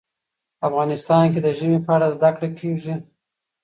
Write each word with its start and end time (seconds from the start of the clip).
افغانستان 0.67 1.23
کې 1.31 1.39
د 1.45 1.47
ژمی 1.57 1.79
په 1.85 1.91
اړه 1.95 2.07
زده 2.15 2.29
کړه 2.35 2.49
کېږي. 2.59 2.93